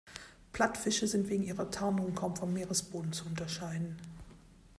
Plattfische 0.51 1.05
sind 1.07 1.29
wegen 1.29 1.43
ihrer 1.43 1.69
Tarnung 1.69 2.15
kaum 2.15 2.35
vom 2.35 2.51
Meeresboden 2.53 3.13
zu 3.13 3.27
unterscheiden. 3.27 3.99